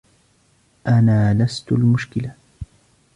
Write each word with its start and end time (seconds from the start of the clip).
أنا 0.87 1.33
لست 1.33 1.71
المشكلة. 1.71 2.35